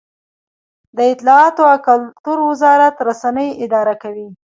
[0.97, 4.27] د اطلاعاتو او کلتور وزارت رسنۍ اداره کوي